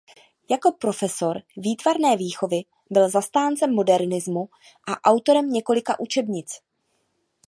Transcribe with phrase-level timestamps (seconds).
[0.49, 2.61] Jako profesor výtvarné výchovy
[2.91, 4.49] byl zastáncem modernismu
[4.87, 6.59] a autorem několika učebnic.